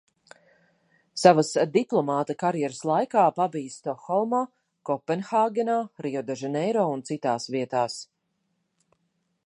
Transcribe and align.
Savas 1.23 1.51
diplomāta 1.75 2.35
karjeras 2.43 2.79
laikā 2.91 3.25
pabijis 3.35 3.77
Stokholmā, 3.81 4.41
Kopenhāgenā, 4.91 5.77
Riodežaneiro 6.07 6.89
un 6.97 7.09
citās 7.13 7.47
vietās. 7.59 8.01